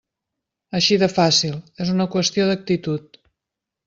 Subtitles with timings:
[0.77, 1.53] Així de fàcil,
[1.85, 3.21] és una qüestió d'actitud.